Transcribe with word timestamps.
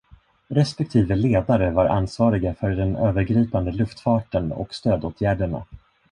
Respektive 0.49 1.15
ledare 1.15 1.71
var 1.71 1.85
ansvariga 1.85 2.53
för 2.55 2.69
den 2.69 2.95
övergripande 2.95 3.71
luftfarten 3.71 4.51
och 4.51 4.73
stödåtgärderna. 4.75 5.65